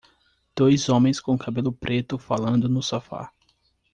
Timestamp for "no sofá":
2.67-3.31